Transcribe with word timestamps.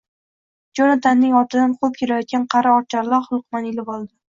Jonatanning 0.79 1.35
ortidan 1.41 1.77
quvib 1.83 2.01
kelayotgan 2.01 2.49
qari 2.55 2.73
oqcharloq 2.81 3.31
luqmani 3.37 3.75
ilib 3.77 3.97
oldi. 3.99 4.15